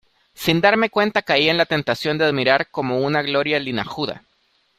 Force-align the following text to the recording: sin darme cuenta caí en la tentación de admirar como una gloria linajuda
sin 0.33 0.61
darme 0.61 0.89
cuenta 0.89 1.21
caí 1.21 1.47
en 1.47 1.57
la 1.57 1.67
tentación 1.67 2.17
de 2.17 2.25
admirar 2.25 2.71
como 2.71 2.97
una 2.97 3.21
gloria 3.21 3.59
linajuda 3.59 4.23